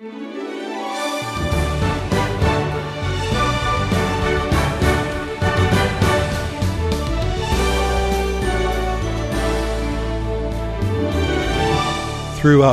Throughout 0.00 0.08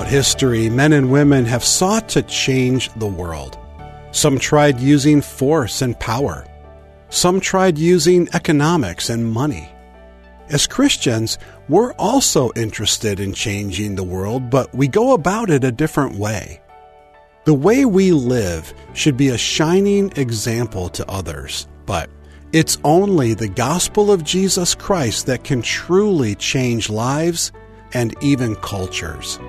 history, 0.08 0.70
men 0.70 0.94
and 0.94 1.12
women 1.12 1.44
have 1.44 1.66
sought 1.66 2.08
to 2.10 2.22
change 2.22 2.90
the 2.94 3.06
world. 3.06 3.58
Some 4.12 4.40
tried 4.40 4.80
using 4.80 5.22
force 5.22 5.82
and 5.82 6.00
power. 6.00 6.46
Some 7.10 7.42
tried 7.42 7.78
using 7.78 8.30
economics 8.34 9.10
and 9.10 9.30
money. 9.30 9.68
As 10.48 10.66
Christians, 10.66 11.38
we're 11.68 11.92
also 11.96 12.54
interested 12.56 13.20
in 13.20 13.34
changing 13.34 13.96
the 13.96 14.04
world, 14.04 14.50
but 14.50 14.74
we 14.74 14.88
go 14.88 15.12
about 15.12 15.50
it 15.50 15.66
a 15.66 15.74
different 15.74 16.16
way. 16.16 16.62
The 17.48 17.54
way 17.54 17.86
we 17.86 18.12
live 18.12 18.74
should 18.92 19.16
be 19.16 19.30
a 19.30 19.38
shining 19.38 20.12
example 20.18 20.90
to 20.90 21.10
others, 21.10 21.66
but 21.86 22.10
it's 22.52 22.78
only 22.84 23.36
the 23.36 23.48
gospel 23.48 24.12
of 24.12 24.26
Jesus 24.26 24.76
Christ 24.76 25.28
that 25.28 25.46
can 25.46 25.62
truly 25.62 26.36
change 26.36 26.90
lives 26.90 27.54
and 27.94 28.14
even 28.22 28.58
cultures. 28.58 29.40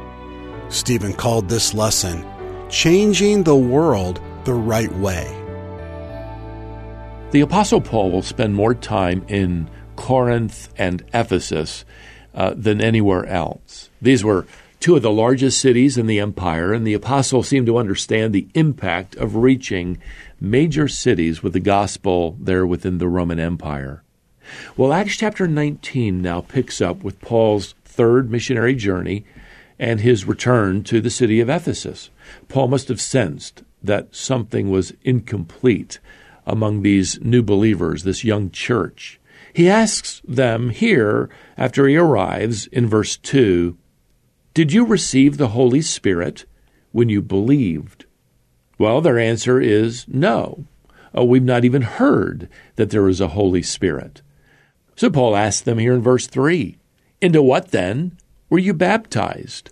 Stephen 0.69 1.13
called 1.13 1.49
this 1.49 1.75
lesson 1.75 2.25
Changing 2.69 3.43
the 3.43 3.57
World 3.57 4.21
the 4.45 4.55
Right 4.55 4.95
Way. 4.95 5.27
The 7.33 7.41
Apostle 7.41 7.81
Paul 7.81 8.13
will 8.13 8.23
spend 8.23 8.55
more 8.55 8.75
time 8.77 9.25
in 9.27 9.69
Corinth 9.97 10.69
and 10.77 11.03
Ephesus 11.13 11.85
uh, 12.33 12.55
than 12.55 12.81
anywhere 12.81 13.27
else. 13.27 13.91
These 14.01 14.23
were 14.23 14.47
two 14.81 14.97
of 14.97 15.03
the 15.03 15.11
largest 15.11 15.61
cities 15.61 15.99
in 15.99 16.07
the 16.07 16.21
empire, 16.21 16.73
and 16.73 16.87
the 16.87 16.95
apostle 16.95 17.43
seemed 17.43 17.67
to 17.67 17.79
understand 17.79 18.33
the 18.33 18.49
impact 18.55 19.17
of 19.17 19.37
reaching 19.37 19.99
major 20.41 20.89
cities 20.89 21.43
with 21.43 21.53
the 21.53 21.61
gospel 21.61 22.37
there 22.41 22.67
within 22.67 22.99
the 22.99 23.09
Roman 23.09 23.41
Empire. 23.41 24.03
Well, 24.77 24.93
Acts 24.93 25.17
chapter 25.17 25.47
19 25.47 26.23
now 26.23 26.41
picks 26.41 26.81
up 26.81 27.03
with 27.03 27.21
Paul's 27.21 27.75
third 27.85 28.31
missionary 28.31 28.75
journey 28.75 29.25
and 29.79 30.01
his 30.01 30.25
return 30.25 30.83
to 30.85 31.01
the 31.01 31.11
city 31.11 31.41
of 31.41 31.49
Ephesus. 31.49 32.11
Paul 32.49 32.69
must 32.69 32.89
have 32.89 33.01
sensed 33.01 33.63
that 33.83 34.15
something 34.15 34.71
was 34.71 34.93
incomplete 35.05 36.01
among 36.47 36.83
these 36.83 37.21
new 37.21 37.43
believers, 37.43 38.03
this 38.03 38.25
young 38.25 38.51
church. 38.51 39.21
He 39.53 39.69
asks 39.69 40.23
them 40.27 40.71
here, 40.71 41.29
after 41.57 41.87
he 41.87 41.97
arrives 41.97 42.67
in 42.69 42.87
verse 42.87 43.17
2, 43.17 43.77
Did 44.59 44.73
you 44.73 44.85
receive 44.85 45.37
the 45.37 45.51
Holy 45.51 45.81
Spirit 45.81 46.45
when 46.91 47.09
you 47.09 47.23
believed? 47.23 48.07
Well, 48.77 49.01
their 49.01 49.17
answer 49.17 49.61
is 49.61 50.05
no. 50.09 50.67
Oh, 51.15 51.23
we've 51.23 51.45
not 51.45 51.65
even 51.65 51.83
heard 51.83 52.49
that 52.75 52.91
there 52.91 53.07
is 53.07 53.21
a 53.21 53.29
Holy 53.29 53.63
Spirit. 53.63 54.21
So 54.97 55.11
Paul 55.11 55.37
asks 55.37 55.63
them 55.63 55.79
here 55.79 55.95
in 55.95 56.03
verse 56.03 56.27
3 56.27 56.77
Into 57.21 57.41
what 57.41 57.71
then 57.71 58.19
were 58.51 58.59
you 58.59 58.75
baptized? 58.75 59.71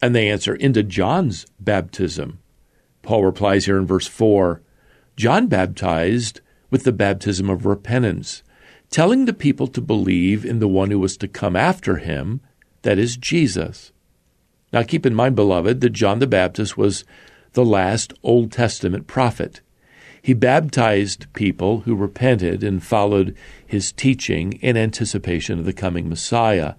And 0.00 0.14
they 0.14 0.28
answer, 0.28 0.54
Into 0.54 0.84
John's 0.84 1.44
baptism. 1.58 2.38
Paul 3.02 3.24
replies 3.24 3.64
here 3.64 3.76
in 3.76 3.88
verse 3.88 4.06
4 4.06 4.62
John 5.16 5.48
baptized 5.48 6.40
with 6.70 6.84
the 6.84 6.92
baptism 6.92 7.50
of 7.50 7.66
repentance, 7.66 8.44
telling 8.88 9.24
the 9.24 9.32
people 9.32 9.66
to 9.66 9.80
believe 9.80 10.44
in 10.44 10.60
the 10.60 10.68
one 10.68 10.92
who 10.92 11.00
was 11.00 11.16
to 11.16 11.26
come 11.26 11.56
after 11.56 11.96
him, 11.96 12.40
that 12.82 13.00
is, 13.00 13.16
Jesus. 13.16 13.91
Now 14.72 14.82
keep 14.82 15.04
in 15.04 15.14
mind, 15.14 15.36
beloved, 15.36 15.80
that 15.80 15.90
John 15.90 16.18
the 16.18 16.26
Baptist 16.26 16.76
was 16.78 17.04
the 17.52 17.64
last 17.64 18.12
Old 18.22 18.50
Testament 18.50 19.06
prophet. 19.06 19.60
He 20.22 20.34
baptized 20.34 21.26
people 21.32 21.80
who 21.80 21.94
repented 21.94 22.62
and 22.62 22.82
followed 22.82 23.36
his 23.66 23.92
teaching 23.92 24.54
in 24.54 24.76
anticipation 24.76 25.58
of 25.58 25.64
the 25.64 25.72
coming 25.72 26.08
Messiah. 26.08 26.74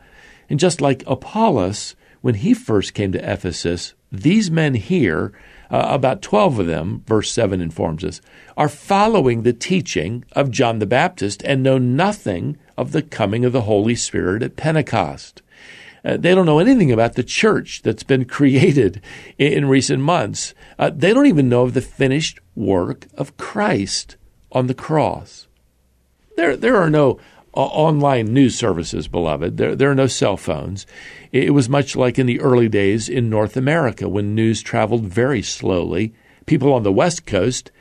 And 0.49 0.59
just 0.59 0.81
like 0.81 1.03
Apollos, 1.05 1.95
when 2.21 2.35
he 2.35 2.53
first 2.53 2.93
came 2.93 3.11
to 3.11 3.31
Ephesus, 3.31 3.93
these 4.11 4.49
men 4.49 4.75
here, 4.75 5.33
uh, 5.69 5.87
about 5.89 6.21
12 6.21 6.59
of 6.59 6.67
them, 6.67 7.03
verse 7.05 7.31
7 7.31 7.59
informs 7.59 8.03
us, 8.03 8.21
are 8.55 8.69
following 8.69 9.43
the 9.43 9.53
teaching 9.53 10.23
of 10.31 10.49
John 10.49 10.79
the 10.79 10.85
Baptist 10.85 11.43
and 11.43 11.61
know 11.61 11.77
nothing 11.77 12.57
of 12.77 12.91
the 12.91 13.01
coming 13.01 13.43
of 13.43 13.51
the 13.51 13.61
Holy 13.61 13.95
Spirit 13.95 14.41
at 14.41 14.55
Pentecost. 14.55 15.42
Uh, 16.05 16.17
they 16.17 16.35
don't 16.35 16.45
know 16.45 16.59
anything 16.59 16.91
about 16.91 17.13
the 17.13 17.23
church 17.23 17.81
that's 17.81 18.03
been 18.03 18.25
created 18.25 19.01
in, 19.37 19.53
in 19.53 19.69
recent 19.69 20.01
months. 20.01 20.53
Uh, 20.77 20.91
they 20.93 21.13
don't 21.13 21.27
even 21.27 21.49
know 21.49 21.63
of 21.63 21.73
the 21.73 21.81
finished 21.81 22.39
work 22.55 23.07
of 23.15 23.37
Christ 23.37 24.17
on 24.51 24.67
the 24.67 24.73
cross. 24.73 25.47
There, 26.35 26.57
there 26.57 26.77
are 26.77 26.89
no 26.89 27.19
online 27.53 28.33
news 28.33 28.55
services, 28.55 29.07
beloved. 29.07 29.57
There, 29.57 29.75
there 29.75 29.91
are 29.91 29.95
no 29.95 30.07
cell 30.07 30.37
phones. 30.37 30.85
It 31.31 31.53
was 31.53 31.69
much 31.69 31.95
like 31.95 32.17
in 32.17 32.25
the 32.25 32.39
early 32.41 32.67
days 32.67 33.07
in 33.07 33.29
North 33.29 33.55
America 33.55 34.09
when 34.09 34.35
news 34.35 34.61
traveled 34.61 35.05
very 35.05 35.41
slowly. 35.41 36.13
People 36.45 36.73
on 36.73 36.83
the 36.83 36.91
West 36.91 37.25
Coast 37.25 37.71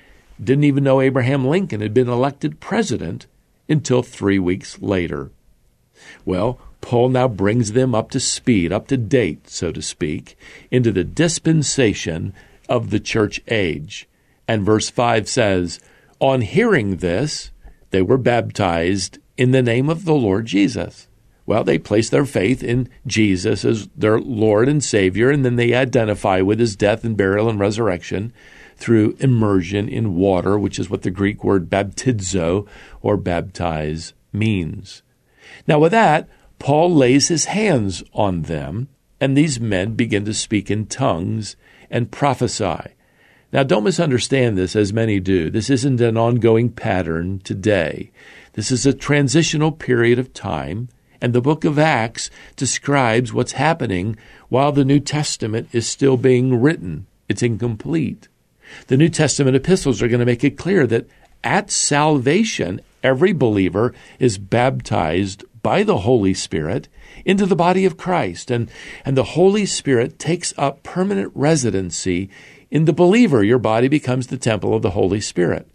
didn't 0.43 0.65
even 0.65 0.85
know 0.85 1.01
Abraham 1.01 1.47
Lincoln 1.47 1.81
had 1.81 1.95
been 1.95 2.09
elected 2.09 2.61
president 2.61 3.27
until 3.69 4.03
three 4.03 4.39
weeks 4.39 4.81
later. 4.81 5.31
Well, 6.25 6.59
Paul 6.83 7.09
now 7.09 7.29
brings 7.29 7.73
them 7.73 7.95
up 7.95 8.11
to 8.11 8.21
speed, 8.21 8.73
up 8.73 8.89
to 8.89 8.99
date, 8.99 9.49
so 9.49 9.73
to 9.73 9.81
speak, 9.81 10.37
into 10.71 10.93
the 10.93 11.05
dispensation 11.05 12.35
of 12.69 12.91
the 12.91 13.01
church 13.01 13.41
age. 13.49 14.07
And 14.47 14.67
verse 14.67 14.91
5 14.91 15.27
says, 15.29 15.81
On 16.21 16.43
hearing 16.43 16.99
this, 16.99 17.51
they 17.91 18.03
were 18.03 18.19
baptized 18.19 19.19
in 19.39 19.53
the 19.53 19.63
name 19.63 19.89
of 19.89 20.05
the 20.05 20.15
Lord 20.15 20.45
Jesus. 20.45 21.09
Well, 21.47 21.65
they 21.65 21.79
place 21.79 22.11
their 22.11 22.27
faith 22.27 22.63
in 22.63 22.89
Jesus 23.07 23.65
as 23.65 23.89
their 23.97 24.21
Lord 24.21 24.69
and 24.69 24.83
Savior, 24.83 25.31
and 25.31 25.45
then 25.45 25.57
they 25.57 25.75
identify 25.75 26.41
with 26.41 26.59
his 26.59 26.77
death 26.77 27.05
and 27.05 27.17
burial 27.17 27.49
and 27.49 27.59
resurrection 27.59 28.33
through 28.77 29.17
immersion 29.19 29.89
in 29.89 30.17
water, 30.17 30.59
which 30.59 30.79
is 30.79 30.91
what 30.91 31.03
the 31.03 31.11
Greek 31.11 31.45
word 31.45 31.71
baptizo 31.71 32.67
or 33.01 33.17
baptize 33.17 34.13
means. 34.33 35.03
Now, 35.67 35.79
with 35.79 35.93
that, 35.93 36.29
Paul 36.63 36.95
lays 36.95 37.27
his 37.27 37.47
hands 37.47 38.05
on 38.15 38.43
them, 38.43 38.87
and 39.21 39.37
these 39.37 39.59
men 39.59 39.95
begin 39.95 40.25
to 40.27 40.33
speak 40.33 40.71
in 40.71 40.87
tongues 40.87 41.57
and 41.91 42.13
prophesy. 42.13 42.93
Now, 43.53 43.65
don't 43.65 43.83
misunderstand 43.83 44.57
this 44.57 44.77
as 44.77 44.93
many 44.93 45.19
do. 45.19 45.51
This 45.51 45.69
isn't 45.71 46.01
an 46.01 46.17
ongoing 46.17 46.71
pattern 46.71 47.41
today. 47.41 48.13
This 48.53 48.71
is 48.71 48.87
a 48.87 48.93
transitional 48.93 49.73
period 49.73 50.21
of 50.21 50.33
time, 50.33 50.89
and 51.21 51.33
the 51.33 51.41
book 51.41 51.65
of 51.65 51.81
Acts 51.81 52.31
describes 52.55 53.33
what's 53.33 53.53
happening 53.53 54.17
while 54.49 54.71
the 54.71 54.85
New 54.85 55.01
Testament 55.01 55.69
is 55.73 55.89
still 55.89 56.17
being 56.17 56.61
written. 56.61 57.09
It's 57.29 57.43
incomplete. 57.43 58.29
The 58.87 58.97
New 58.97 59.09
Testament 59.09 59.57
epistles 59.57 60.01
are 60.01 60.07
going 60.07 60.21
to 60.21 60.27
make 60.27 60.45
it 60.45 60.57
clear 60.57 60.87
that 60.87 61.09
at 61.43 61.73
salvation, 61.73 62.81
every 63.03 63.33
believer 63.33 63.93
is 64.21 64.39
baptized 64.39 65.43
by 65.63 65.83
the 65.83 65.99
Holy 65.99 66.35
Spirit 66.35 66.89
into 67.25 67.47
the 67.47 67.57
body 67.57 67.85
of 67.85 67.97
Christ, 67.97 68.51
and, 68.51 68.71
and 69.05 69.17
the 69.17 69.23
Holy 69.23 69.67
Spirit 69.67 70.19
takes 70.19 70.53
up 70.57 70.83
permanent 70.83 71.33
residency 71.35 72.31
in 72.71 72.85
the 72.85 72.93
believer. 72.93 73.45
Your 73.45 73.59
body 73.59 73.89
becomes 73.89 74.27
the 74.27 74.39
temple 74.39 74.75
of 74.75 74.83
the 74.83 74.91
Holy 74.91 75.21
Spirit. 75.21 75.69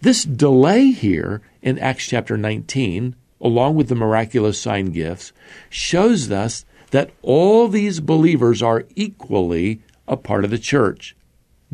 This 0.00 0.24
delay 0.24 0.90
here 0.90 1.42
in 1.60 1.78
Acts 1.78 2.06
chapter 2.06 2.36
19, 2.36 3.14
along 3.40 3.76
with 3.76 3.88
the 3.88 3.94
miraculous 3.94 4.60
sign 4.60 4.86
gifts, 4.86 5.32
shows 5.68 6.30
us 6.30 6.64
that 6.90 7.10
all 7.22 7.68
these 7.68 8.00
believers 8.00 8.62
are 8.62 8.84
equally 8.94 9.82
a 10.08 10.16
part 10.16 10.44
of 10.44 10.50
the 10.50 10.58
church. 10.58 11.16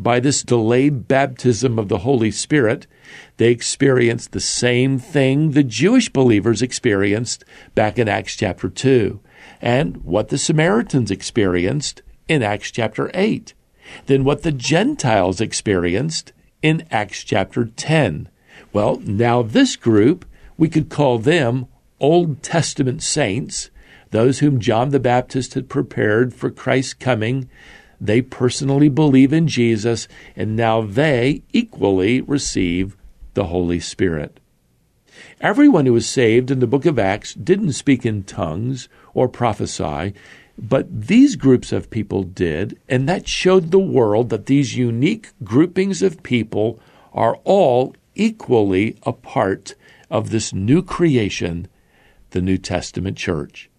By 0.01 0.21
this 0.21 0.43
delayed 0.43 1.09
baptism 1.09 1.77
of 1.77 1.89
the 1.89 1.99
Holy 1.99 2.31
Spirit, 2.31 2.87
they 3.35 3.51
experienced 3.51 4.31
the 4.31 4.39
same 4.39 4.97
thing 4.97 5.51
the 5.51 5.63
Jewish 5.63 6.07
believers 6.07 6.61
experienced 6.61 7.43
back 7.75 7.99
in 7.99 8.07
Acts 8.07 8.37
chapter 8.37 8.69
2, 8.69 9.19
and 9.61 9.97
what 10.05 10.29
the 10.29 10.37
Samaritans 10.37 11.11
experienced 11.11 12.01
in 12.29 12.41
Acts 12.41 12.71
chapter 12.71 13.11
8, 13.13 13.53
then 14.05 14.23
what 14.23 14.43
the 14.43 14.53
Gentiles 14.53 15.41
experienced 15.41 16.31
in 16.61 16.85
Acts 16.89 17.25
chapter 17.25 17.65
10. 17.65 18.29
Well, 18.71 19.01
now 19.03 19.41
this 19.41 19.75
group, 19.75 20.23
we 20.57 20.69
could 20.69 20.87
call 20.87 21.19
them 21.19 21.67
Old 21.99 22.41
Testament 22.41 23.03
saints, 23.03 23.69
those 24.11 24.39
whom 24.39 24.61
John 24.61 24.91
the 24.91 24.99
Baptist 24.99 25.55
had 25.55 25.67
prepared 25.67 26.33
for 26.33 26.49
Christ's 26.49 26.93
coming. 26.93 27.49
They 28.01 28.21
personally 28.21 28.89
believe 28.89 29.33
in 29.33 29.47
Jesus, 29.47 30.07
and 30.35 30.55
now 30.55 30.81
they 30.81 31.43
equally 31.51 32.21
receive 32.21 32.95
the 33.33 33.45
Holy 33.45 33.79
Spirit. 33.79 34.39
Everyone 35.41 35.85
who 35.85 35.93
was 35.93 36.07
saved 36.07 36.51
in 36.51 36.59
the 36.59 36.67
book 36.67 36.85
of 36.85 36.99
Acts 36.99 37.33
didn't 37.33 37.73
speak 37.73 38.05
in 38.05 38.23
tongues 38.23 38.87
or 39.13 39.27
prophesy. 39.27 40.13
But 40.57 41.07
these 41.07 41.37
groups 41.37 41.71
of 41.71 41.89
people 41.89 42.23
did, 42.23 42.77
and 42.89 43.07
that 43.07 43.27
showed 43.27 43.71
the 43.71 43.79
world 43.79 44.29
that 44.29 44.47
these 44.47 44.75
unique 44.75 45.31
groupings 45.43 46.01
of 46.01 46.21
people 46.23 46.79
are 47.13 47.37
all 47.45 47.95
equally 48.15 48.97
a 49.03 49.13
part 49.13 49.75
of 50.09 50.29
this 50.29 50.53
new 50.53 50.83
creation, 50.83 51.67
the 52.31 52.41
New 52.41 52.57
Testament 52.57 53.17
church. 53.17 53.69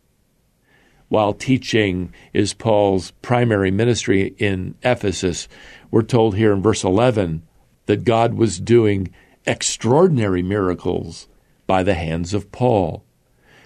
While 1.11 1.35
teaching 1.35 2.15
is 2.33 2.55
Paul's 2.55 3.11
primary 3.21 3.73
ministry 3.73 4.33
in 4.39 4.77
Ephesus, 4.85 5.49
we're 5.91 6.03
told 6.03 6.37
here 6.37 6.53
in 6.53 6.62
verse 6.62 6.85
11 6.85 7.43
that 7.87 8.05
God 8.05 8.35
was 8.35 8.61
doing 8.61 9.12
extraordinary 9.45 10.41
miracles 10.41 11.27
by 11.67 11.83
the 11.83 11.95
hands 11.95 12.33
of 12.33 12.53
Paul. 12.53 13.03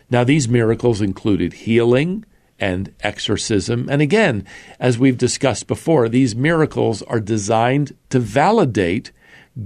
Now, 0.08 0.24
these 0.24 0.48
miracles 0.48 1.02
included 1.02 1.52
healing 1.52 2.24
and 2.58 2.94
exorcism. 3.00 3.90
And 3.90 4.00
again, 4.00 4.46
as 4.80 4.98
we've 4.98 5.18
discussed 5.18 5.66
before, 5.66 6.08
these 6.08 6.34
miracles 6.34 7.02
are 7.02 7.20
designed 7.20 7.94
to 8.08 8.20
validate 8.20 9.12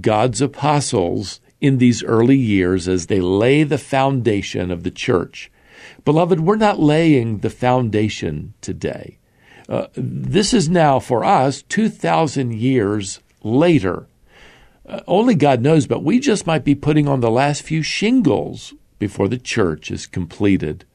God's 0.01 0.41
apostles 0.41 1.39
in 1.61 1.77
these 1.77 2.03
early 2.03 2.37
years 2.37 2.89
as 2.89 3.07
they 3.07 3.21
lay 3.21 3.63
the 3.63 3.77
foundation 3.77 4.69
of 4.69 4.83
the 4.83 4.91
church. 4.91 5.49
Beloved, 6.05 6.39
we're 6.39 6.55
not 6.55 6.79
laying 6.79 7.39
the 7.39 7.49
foundation 7.49 8.53
today. 8.61 9.17
Uh, 9.67 9.87
this 9.93 10.53
is 10.53 10.67
now 10.67 10.99
for 10.99 11.23
us 11.23 11.61
2,000 11.63 12.53
years 12.53 13.19
later. 13.43 14.07
Uh, 14.87 15.01
only 15.07 15.35
God 15.35 15.61
knows, 15.61 15.85
but 15.85 16.03
we 16.03 16.19
just 16.19 16.47
might 16.47 16.63
be 16.63 16.73
putting 16.73 17.07
on 17.07 17.19
the 17.19 17.29
last 17.29 17.61
few 17.61 17.83
shingles 17.83 18.73
before 18.97 19.27
the 19.27 19.37
church 19.37 19.91
is 19.91 20.07
completed. 20.07 20.85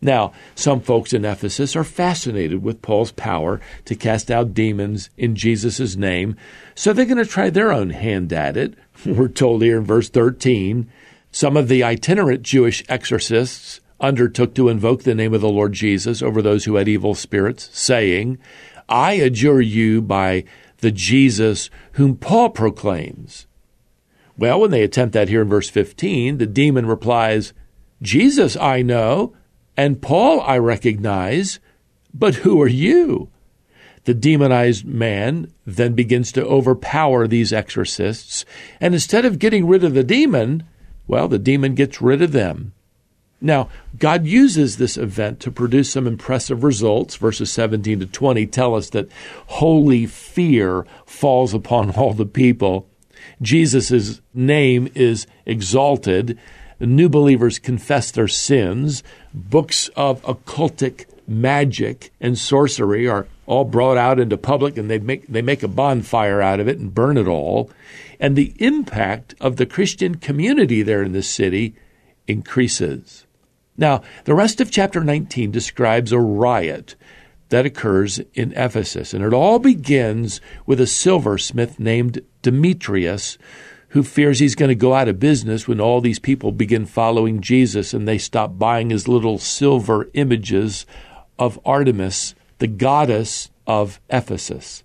Now, 0.00 0.32
some 0.54 0.80
folks 0.80 1.12
in 1.12 1.24
Ephesus 1.24 1.74
are 1.74 1.82
fascinated 1.82 2.62
with 2.62 2.82
Paul's 2.82 3.10
power 3.10 3.60
to 3.86 3.96
cast 3.96 4.30
out 4.30 4.54
demons 4.54 5.10
in 5.16 5.34
Jesus' 5.34 5.96
name, 5.96 6.36
so 6.76 6.92
they're 6.92 7.04
going 7.04 7.18
to 7.18 7.26
try 7.26 7.50
their 7.50 7.72
own 7.72 7.90
hand 7.90 8.32
at 8.32 8.56
it. 8.56 8.74
We're 9.06 9.28
told 9.28 9.62
here 9.62 9.78
in 9.78 9.84
verse 9.84 10.08
13 10.08 10.88
some 11.30 11.56
of 11.56 11.68
the 11.68 11.82
itinerant 11.82 12.42
Jewish 12.42 12.82
exorcists 12.88 13.80
undertook 14.00 14.54
to 14.54 14.68
invoke 14.68 15.02
the 15.02 15.14
name 15.14 15.34
of 15.34 15.40
the 15.40 15.48
Lord 15.48 15.72
Jesus 15.72 16.22
over 16.22 16.40
those 16.40 16.64
who 16.64 16.76
had 16.76 16.88
evil 16.88 17.14
spirits, 17.14 17.68
saying, 17.72 18.38
I 18.88 19.14
adjure 19.14 19.60
you 19.60 20.00
by 20.00 20.44
the 20.78 20.90
Jesus 20.90 21.70
whom 21.92 22.16
Paul 22.16 22.50
proclaims. 22.50 23.46
Well, 24.36 24.60
when 24.60 24.70
they 24.70 24.82
attempt 24.82 25.14
that 25.14 25.28
here 25.28 25.42
in 25.42 25.48
verse 25.48 25.68
15, 25.68 26.38
the 26.38 26.46
demon 26.46 26.86
replies, 26.86 27.52
Jesus 28.00 28.56
I 28.56 28.82
know, 28.82 29.34
and 29.76 30.00
Paul 30.00 30.40
I 30.42 30.58
recognize, 30.58 31.58
but 32.14 32.36
who 32.36 32.62
are 32.62 32.68
you? 32.68 33.30
The 34.04 34.14
demonized 34.14 34.84
man 34.84 35.52
then 35.66 35.94
begins 35.94 36.32
to 36.32 36.46
overpower 36.46 37.26
these 37.26 37.52
exorcists, 37.52 38.44
and 38.80 38.94
instead 38.94 39.24
of 39.24 39.38
getting 39.38 39.66
rid 39.66 39.84
of 39.84 39.94
the 39.94 40.04
demon, 40.04 40.64
well, 41.06 41.26
the 41.28 41.38
demon 41.38 41.74
gets 41.74 42.00
rid 42.00 42.22
of 42.22 42.32
them. 42.32 42.72
Now, 43.40 43.68
God 43.98 44.26
uses 44.26 44.76
this 44.76 44.96
event 44.96 45.38
to 45.40 45.52
produce 45.52 45.92
some 45.92 46.06
impressive 46.06 46.64
results. 46.64 47.16
Verses 47.16 47.52
17 47.52 48.00
to 48.00 48.06
20 48.06 48.46
tell 48.46 48.74
us 48.74 48.90
that 48.90 49.08
holy 49.46 50.06
fear 50.06 50.86
falls 51.06 51.54
upon 51.54 51.90
all 51.96 52.12
the 52.12 52.26
people. 52.26 52.88
Jesus' 53.40 54.20
name 54.34 54.90
is 54.94 55.26
exalted. 55.46 56.38
New 56.80 57.08
believers 57.08 57.58
confess 57.58 58.10
their 58.10 58.28
sins. 58.28 59.02
Books 59.32 59.88
of 59.96 60.22
occultic 60.22 61.06
magic 61.26 62.10
and 62.20 62.38
sorcery 62.38 63.06
are 63.06 63.28
all 63.46 63.64
brought 63.64 63.96
out 63.96 64.18
into 64.18 64.36
public 64.36 64.76
and 64.76 64.90
they 64.90 64.98
make, 64.98 65.26
they 65.28 65.42
make 65.42 65.62
a 65.62 65.68
bonfire 65.68 66.40
out 66.40 66.60
of 66.60 66.68
it 66.68 66.78
and 66.78 66.94
burn 66.94 67.16
it 67.16 67.28
all. 67.28 67.70
And 68.18 68.34
the 68.34 68.54
impact 68.58 69.34
of 69.40 69.56
the 69.56 69.66
Christian 69.66 70.16
community 70.16 70.82
there 70.82 71.02
in 71.02 71.12
the 71.12 71.22
city 71.22 71.74
increases. 72.26 73.26
Now, 73.78 74.02
the 74.24 74.34
rest 74.34 74.60
of 74.60 74.72
chapter 74.72 75.02
19 75.02 75.52
describes 75.52 76.10
a 76.10 76.18
riot 76.18 76.96
that 77.48 77.64
occurs 77.64 78.20
in 78.34 78.52
Ephesus, 78.52 79.14
and 79.14 79.24
it 79.24 79.32
all 79.32 79.58
begins 79.58 80.40
with 80.66 80.80
a 80.80 80.86
silversmith 80.86 81.78
named 81.78 82.20
Demetrius 82.42 83.38
who 83.90 84.02
fears 84.02 84.38
he's 84.38 84.54
going 84.54 84.68
to 84.68 84.74
go 84.74 84.92
out 84.92 85.08
of 85.08 85.18
business 85.18 85.66
when 85.66 85.80
all 85.80 86.00
these 86.00 86.18
people 86.18 86.52
begin 86.52 86.84
following 86.84 87.40
Jesus 87.40 87.94
and 87.94 88.06
they 88.06 88.18
stop 88.18 88.58
buying 88.58 88.90
his 88.90 89.08
little 89.08 89.38
silver 89.38 90.10
images 90.12 90.84
of 91.38 91.58
Artemis, 91.64 92.34
the 92.58 92.66
goddess 92.66 93.48
of 93.66 93.98
Ephesus. 94.10 94.82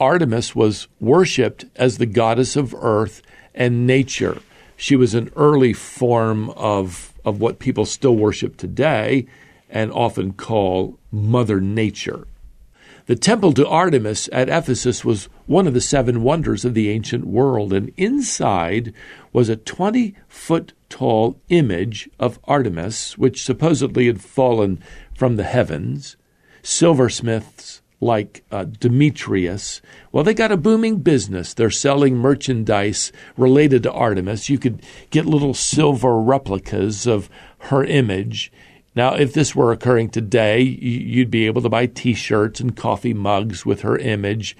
Artemis 0.00 0.56
was 0.56 0.88
worshipped 0.98 1.66
as 1.76 1.98
the 1.98 2.06
goddess 2.06 2.56
of 2.56 2.74
earth 2.74 3.22
and 3.54 3.86
nature. 3.86 4.40
She 4.76 4.96
was 4.96 5.14
an 5.14 5.30
early 5.36 5.72
form 5.72 6.50
of 6.50 7.11
of 7.24 7.40
what 7.40 7.58
people 7.58 7.84
still 7.84 8.16
worship 8.16 8.56
today 8.56 9.26
and 9.68 9.90
often 9.92 10.32
call 10.32 10.98
Mother 11.10 11.60
Nature. 11.60 12.26
The 13.06 13.16
temple 13.16 13.52
to 13.54 13.66
Artemis 13.66 14.28
at 14.32 14.48
Ephesus 14.48 15.04
was 15.04 15.28
one 15.46 15.66
of 15.66 15.74
the 15.74 15.80
seven 15.80 16.22
wonders 16.22 16.64
of 16.64 16.74
the 16.74 16.88
ancient 16.88 17.26
world, 17.26 17.72
and 17.72 17.92
inside 17.96 18.94
was 19.32 19.48
a 19.48 19.56
20 19.56 20.14
foot 20.28 20.72
tall 20.88 21.40
image 21.48 22.08
of 22.20 22.38
Artemis, 22.44 23.18
which 23.18 23.42
supposedly 23.42 24.06
had 24.06 24.20
fallen 24.20 24.82
from 25.14 25.36
the 25.36 25.42
heavens. 25.42 26.16
Silversmiths 26.62 27.81
like 28.02 28.44
uh, 28.50 28.64
Demetrius, 28.64 29.80
well, 30.10 30.24
they 30.24 30.34
got 30.34 30.50
a 30.50 30.56
booming 30.56 30.98
business. 30.98 31.54
They're 31.54 31.70
selling 31.70 32.16
merchandise 32.16 33.12
related 33.36 33.84
to 33.84 33.92
Artemis. 33.92 34.48
You 34.48 34.58
could 34.58 34.82
get 35.10 35.24
little 35.24 35.54
silver 35.54 36.20
replicas 36.20 37.06
of 37.06 37.30
her 37.58 37.84
image. 37.84 38.52
Now, 38.96 39.14
if 39.14 39.32
this 39.32 39.54
were 39.54 39.70
occurring 39.70 40.10
today, 40.10 40.60
you'd 40.60 41.30
be 41.30 41.46
able 41.46 41.62
to 41.62 41.68
buy 41.68 41.86
T-shirts 41.86 42.58
and 42.58 42.76
coffee 42.76 43.14
mugs 43.14 43.64
with 43.64 43.82
her 43.82 43.96
image. 43.96 44.56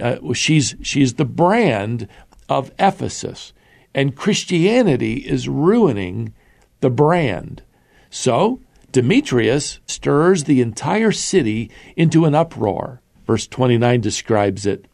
Uh, 0.00 0.34
she's 0.34 0.76
she's 0.82 1.14
the 1.14 1.24
brand 1.24 2.06
of 2.48 2.70
Ephesus, 2.78 3.54
and 3.94 4.14
Christianity 4.14 5.14
is 5.14 5.48
ruining 5.48 6.34
the 6.80 6.90
brand. 6.90 7.62
So 8.10 8.60
Demetrius 8.92 9.80
stirs 9.86 10.44
the 10.44 10.60
entire 10.60 11.12
city 11.12 11.70
into 11.96 12.26
an 12.26 12.34
uproar. 12.34 13.00
Verse 13.26 13.46
29 13.46 14.00
describes 14.00 14.66
it. 14.66 14.86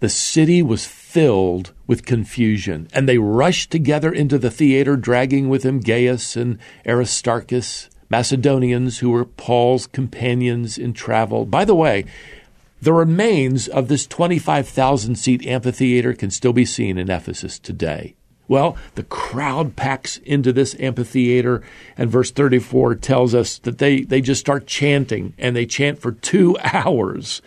The 0.00 0.08
city 0.08 0.60
was 0.60 0.84
filled 0.84 1.72
with 1.86 2.04
confusion, 2.04 2.88
and 2.92 3.08
they 3.08 3.18
rushed 3.18 3.70
together 3.70 4.12
into 4.12 4.38
the 4.38 4.50
theater, 4.50 4.96
dragging 4.96 5.48
with 5.48 5.62
them 5.62 5.80
Gaius 5.80 6.36
and 6.36 6.58
Aristarchus, 6.84 7.88
Macedonians 8.10 8.98
who 8.98 9.10
were 9.10 9.24
Paul's 9.24 9.86
companions 9.86 10.76
in 10.76 10.92
travel. 10.92 11.46
By 11.46 11.64
the 11.64 11.74
way, 11.74 12.04
the 12.82 12.92
remains 12.92 13.66
of 13.66 13.88
this 13.88 14.06
25,000 14.06 15.14
seat 15.14 15.46
amphitheater 15.46 16.12
can 16.12 16.30
still 16.30 16.52
be 16.52 16.66
seen 16.66 16.98
in 16.98 17.10
Ephesus 17.10 17.58
today. 17.58 18.14
Well, 18.46 18.76
the 18.94 19.04
crowd 19.04 19.74
packs 19.74 20.18
into 20.18 20.52
this 20.52 20.76
amphitheater, 20.78 21.62
and 21.96 22.10
verse 22.10 22.30
34 22.30 22.96
tells 22.96 23.34
us 23.34 23.58
that 23.58 23.78
they, 23.78 24.02
they 24.02 24.20
just 24.20 24.40
start 24.40 24.66
chanting, 24.66 25.34
and 25.38 25.56
they 25.56 25.66
chant 25.66 25.98
for 25.98 26.12
two 26.12 26.56
hours. 26.62 27.40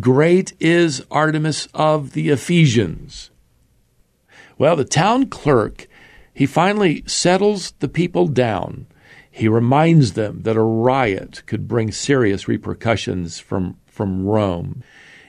Great 0.00 0.54
is 0.58 1.04
Artemis 1.10 1.68
of 1.72 2.12
the 2.12 2.30
Ephesians. 2.30 3.30
Well, 4.58 4.76
the 4.76 4.84
town 4.84 5.26
clerk, 5.26 5.86
he 6.34 6.46
finally 6.46 7.04
settles 7.06 7.72
the 7.78 7.88
people 7.88 8.26
down. 8.26 8.86
He 9.30 9.48
reminds 9.48 10.14
them 10.14 10.42
that 10.42 10.56
a 10.56 10.62
riot 10.62 11.44
could 11.46 11.68
bring 11.68 11.92
serious 11.92 12.48
repercussions 12.48 13.38
from, 13.38 13.76
from 13.86 14.26
Rome. 14.26 14.82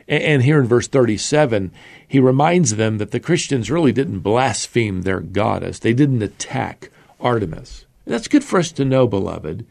And 0.07 0.43
here 0.43 0.59
in 0.59 0.67
verse 0.67 0.87
37, 0.87 1.71
he 2.07 2.19
reminds 2.19 2.75
them 2.75 2.97
that 2.97 3.11
the 3.11 3.19
Christians 3.19 3.71
really 3.71 3.91
didn't 3.91 4.19
blaspheme 4.19 5.01
their 5.01 5.19
goddess, 5.19 5.79
they 5.79 5.93
didn't 5.93 6.21
attack 6.21 6.89
Artemis. 7.19 7.85
That's 8.05 8.27
good 8.27 8.43
for 8.43 8.59
us 8.59 8.71
to 8.73 8.85
know, 8.85 9.07
beloved. 9.07 9.65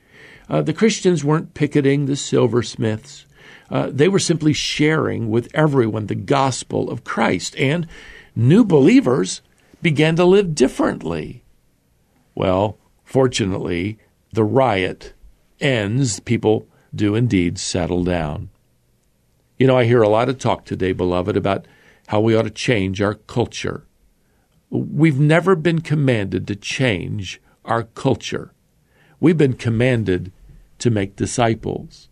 Uh, 0.48 0.62
the 0.62 0.72
Christians 0.72 1.24
weren't 1.24 1.54
picketing 1.54 2.06
the 2.06 2.16
silversmiths. 2.16 3.26
Uh, 3.70 3.88
they 3.92 4.08
were 4.08 4.18
simply 4.18 4.52
sharing 4.52 5.30
with 5.30 5.48
everyone 5.54 6.06
the 6.06 6.14
gospel 6.14 6.90
of 6.90 7.04
Christ, 7.04 7.56
and 7.56 7.86
new 8.34 8.64
believers 8.64 9.42
began 9.82 10.16
to 10.16 10.24
live 10.24 10.54
differently. 10.54 11.44
Well, 12.34 12.78
fortunately, 13.04 13.98
the 14.32 14.44
riot 14.44 15.12
ends. 15.60 16.20
People 16.20 16.66
do 16.94 17.14
indeed 17.14 17.58
settle 17.58 18.02
down. 18.02 18.50
You 19.60 19.66
know, 19.66 19.76
I 19.76 19.84
hear 19.84 20.00
a 20.00 20.08
lot 20.08 20.30
of 20.30 20.38
talk 20.38 20.64
today, 20.64 20.92
beloved, 20.92 21.36
about 21.36 21.66
how 22.06 22.18
we 22.18 22.34
ought 22.34 22.44
to 22.44 22.50
change 22.50 23.02
our 23.02 23.12
culture. 23.12 23.86
We've 24.70 25.20
never 25.20 25.54
been 25.54 25.82
commanded 25.82 26.46
to 26.46 26.56
change 26.56 27.42
our 27.66 27.82
culture. 27.82 28.54
We've 29.20 29.36
been 29.36 29.52
commanded 29.52 30.32
to 30.78 30.90
make 30.90 31.14
disciples. 31.14 32.08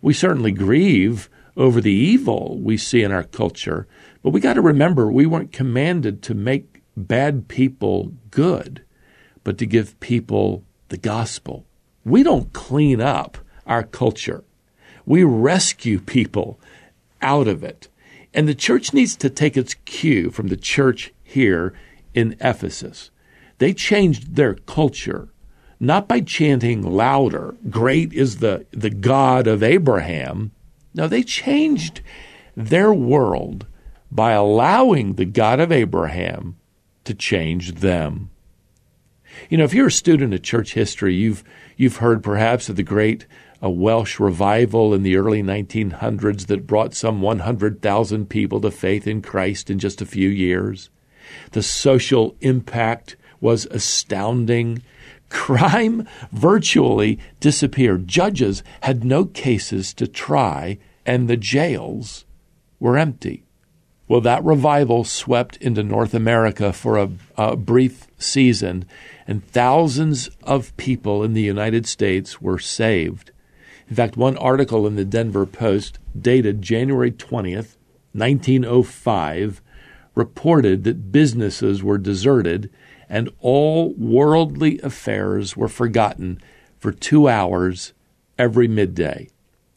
We 0.00 0.14
certainly 0.14 0.50
grieve 0.50 1.28
over 1.58 1.82
the 1.82 1.92
evil 1.92 2.58
we 2.58 2.78
see 2.78 3.02
in 3.02 3.12
our 3.12 3.24
culture, 3.24 3.86
but 4.22 4.30
we 4.30 4.40
got 4.40 4.54
to 4.54 4.62
remember 4.62 5.12
we 5.12 5.26
weren't 5.26 5.52
commanded 5.52 6.22
to 6.22 6.34
make 6.34 6.80
bad 6.96 7.48
people 7.48 8.14
good, 8.30 8.82
but 9.44 9.58
to 9.58 9.66
give 9.66 10.00
people 10.00 10.64
the 10.88 10.96
gospel. 10.96 11.66
We 12.06 12.22
don't 12.22 12.54
clean 12.54 13.02
up 13.02 13.36
our 13.66 13.82
culture. 13.82 14.42
We 15.04 15.22
rescue 15.22 16.00
people 16.00 16.58
out 17.22 17.48
of 17.48 17.62
it. 17.64 17.88
And 18.34 18.46
the 18.46 18.54
church 18.54 18.92
needs 18.92 19.16
to 19.16 19.30
take 19.30 19.56
its 19.56 19.74
cue 19.84 20.30
from 20.30 20.48
the 20.48 20.56
church 20.56 21.12
here 21.22 21.74
in 22.14 22.36
Ephesus. 22.40 23.10
They 23.58 23.72
changed 23.72 24.36
their 24.36 24.54
culture 24.54 25.30
not 25.80 26.08
by 26.08 26.20
chanting 26.20 26.82
louder, 26.82 27.54
great 27.70 28.12
is 28.12 28.38
the, 28.38 28.66
the 28.72 28.90
God 28.90 29.46
of 29.46 29.62
Abraham. 29.62 30.50
No, 30.94 31.06
they 31.06 31.22
changed 31.22 32.00
their 32.56 32.92
world 32.92 33.66
by 34.10 34.32
allowing 34.32 35.14
the 35.14 35.24
God 35.24 35.60
of 35.60 35.70
Abraham 35.70 36.56
to 37.04 37.14
change 37.14 37.76
them. 37.76 38.30
You 39.48 39.58
know, 39.58 39.64
if 39.64 39.74
you're 39.74 39.86
a 39.86 39.92
student 39.92 40.34
of 40.34 40.42
church 40.42 40.74
history, 40.74 41.14
you've 41.14 41.44
you've 41.76 41.98
heard 41.98 42.24
perhaps 42.24 42.68
of 42.68 42.74
the 42.74 42.82
great 42.82 43.26
uh, 43.62 43.70
Welsh 43.70 44.20
revival 44.20 44.94
in 44.94 45.02
the 45.02 45.16
early 45.16 45.42
1900s 45.42 46.46
that 46.46 46.66
brought 46.66 46.94
some 46.94 47.20
100,000 47.20 48.28
people 48.28 48.60
to 48.60 48.70
faith 48.70 49.06
in 49.06 49.22
Christ 49.22 49.70
in 49.70 49.78
just 49.78 50.00
a 50.00 50.06
few 50.06 50.28
years. 50.28 50.90
The 51.52 51.62
social 51.62 52.36
impact 52.40 53.16
was 53.40 53.66
astounding. 53.66 54.82
Crime 55.28 56.06
virtually 56.32 57.18
disappeared. 57.40 58.08
Judges 58.08 58.62
had 58.82 59.04
no 59.04 59.24
cases 59.24 59.92
to 59.94 60.06
try, 60.06 60.78
and 61.04 61.28
the 61.28 61.36
jails 61.36 62.24
were 62.80 62.96
empty. 62.96 63.44
Well, 64.06 64.22
that 64.22 64.42
revival 64.42 65.04
swept 65.04 65.58
into 65.58 65.82
North 65.82 66.14
America 66.14 66.72
for 66.72 66.96
a, 66.96 67.10
a, 67.36 67.56
brief 67.56 68.06
season, 68.16 68.86
and 69.26 69.44
thousands 69.44 70.30
of 70.42 70.74
people 70.78 71.22
in 71.22 71.34
the 71.34 71.42
United 71.42 71.86
States 71.86 72.40
were 72.40 72.58
saved. 72.58 73.32
In 73.88 73.96
fact, 73.96 74.16
one 74.16 74.36
article 74.36 74.86
in 74.86 74.96
the 74.96 75.04
Denver 75.04 75.46
Post, 75.46 75.98
dated 76.18 76.62
January 76.62 77.10
20th, 77.10 77.76
1905, 78.12 79.62
reported 80.14 80.84
that 80.84 81.12
businesses 81.12 81.82
were 81.82 81.98
deserted 81.98 82.70
and 83.08 83.30
all 83.40 83.94
worldly 83.94 84.78
affairs 84.80 85.56
were 85.56 85.68
forgotten 85.68 86.40
for 86.78 86.92
two 86.92 87.28
hours 87.28 87.94
every 88.38 88.68
midday. 88.68 89.28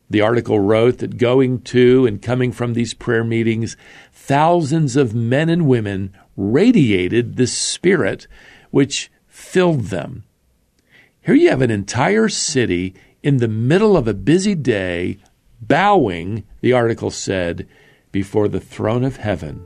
The 0.10 0.22
article 0.22 0.60
wrote 0.60 0.98
that 0.98 1.18
going 1.18 1.62
to 1.62 2.06
and 2.06 2.22
coming 2.22 2.52
from 2.52 2.74
these 2.74 2.94
prayer 2.94 3.24
meetings, 3.24 3.78
thousands 4.12 4.98
of 4.98 5.16
men 5.16 5.48
and 5.48 5.68
women 5.68 6.14
radiated 6.36 7.38
this 7.38 7.58
spirit 7.58 8.28
which 8.72 9.10
filled 9.28 9.86
them. 9.86 10.26
Here 11.22 11.36
you 11.36 11.50
have 11.50 11.62
an 11.62 11.72
entire 11.72 12.28
city 12.28 12.94
in 13.24 13.38
the 13.38 13.48
middle 13.48 13.96
of 13.96 14.08
a 14.08 14.14
busy 14.14 14.56
day, 14.56 15.18
bowing, 15.62 16.44
the 16.62 16.74
article 16.74 17.12
said, 17.12 17.68
before 18.12 18.48
the 18.48 18.60
throne 18.60 19.04
of 19.04 19.18
heaven, 19.18 19.66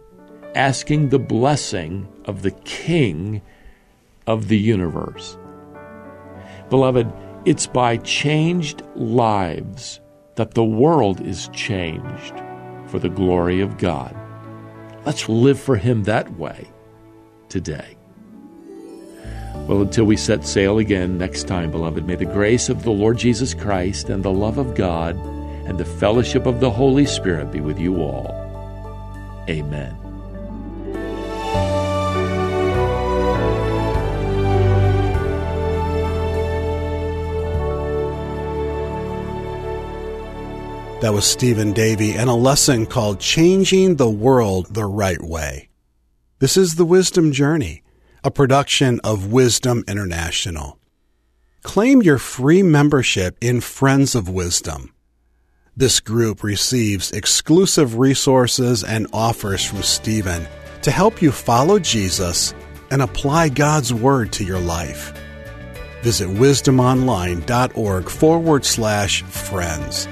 asking 0.53 1.09
the 1.09 1.19
blessing 1.19 2.07
of 2.25 2.41
the 2.41 2.51
King 2.51 3.41
of 4.27 4.47
the 4.47 4.57
universe. 4.57 5.37
Beloved, 6.69 7.11
it's 7.45 7.67
by 7.67 7.97
changed 7.97 8.81
lives 8.95 9.99
that 10.35 10.53
the 10.53 10.63
world 10.63 11.21
is 11.21 11.49
changed 11.49 12.33
for 12.87 12.99
the 12.99 13.09
glory 13.09 13.61
of 13.61 13.77
God. 13.77 14.15
Let's 15.05 15.29
live 15.29 15.59
for 15.59 15.77
Him 15.77 16.03
that 16.03 16.37
way 16.37 16.67
today. 17.49 17.94
Well, 19.67 19.81
until 19.81 20.05
we 20.05 20.15
set 20.15 20.45
sail 20.45 20.77
again 20.77 21.17
next 21.17 21.47
time, 21.47 21.71
beloved, 21.71 22.05
may 22.05 22.15
the 22.15 22.25
grace 22.25 22.69
of 22.69 22.83
the 22.83 22.91
Lord 22.91 23.17
Jesus 23.17 23.55
Christ 23.55 24.09
and 24.09 24.23
the 24.23 24.31
love 24.31 24.59
of 24.59 24.75
God 24.75 25.15
and 25.65 25.79
the 25.79 25.85
fellowship 25.85 26.45
of 26.45 26.59
the 26.59 26.69
Holy 26.69 27.07
Spirit 27.07 27.51
be 27.51 27.61
with 27.61 27.79
you 27.79 27.95
all. 28.01 28.27
Amen. 29.49 29.97
That 41.01 41.13
was 41.13 41.25
Stephen 41.25 41.73
Davey 41.73 42.13
and 42.13 42.29
a 42.29 42.33
lesson 42.33 42.85
called 42.85 43.19
Changing 43.19 43.95
the 43.95 44.09
World 44.09 44.73
the 44.73 44.85
Right 44.85 45.21
Way. 45.21 45.69
This 46.39 46.55
is 46.55 46.75
The 46.75 46.85
Wisdom 46.85 47.31
Journey, 47.31 47.83
a 48.25 48.31
production 48.31 48.99
of 49.03 49.31
Wisdom 49.31 49.83
International. 49.87 50.79
Claim 51.61 52.01
your 52.01 52.17
free 52.17 52.63
membership 52.63 53.37
in 53.39 53.61
Friends 53.61 54.15
of 54.15 54.27
Wisdom. 54.27 54.95
This 55.77 55.99
group 55.99 56.41
receives 56.41 57.11
exclusive 57.11 57.99
resources 57.99 58.83
and 58.83 59.05
offers 59.13 59.63
from 59.63 59.83
Stephen 59.83 60.47
to 60.81 60.89
help 60.89 61.21
you 61.21 61.31
follow 61.31 61.77
Jesus 61.77 62.55
and 62.89 63.03
apply 63.03 63.49
God's 63.49 63.93
Word 63.93 64.31
to 64.33 64.43
your 64.43 64.59
life. 64.59 65.13
Visit 66.01 66.27
wisdomonline.org 66.27 68.09
forward 68.09 68.65
slash 68.65 69.21
friends 69.21 70.07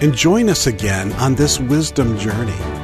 and 0.00 0.14
join 0.14 0.48
us 0.48 0.66
again 0.66 1.12
on 1.14 1.34
this 1.34 1.60
wisdom 1.60 2.16
journey. 2.16 2.79